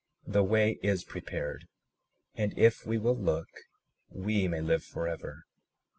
[0.25, 1.67] The way is prepared,
[2.33, 3.49] and if we will look
[4.09, 5.45] we may live forever.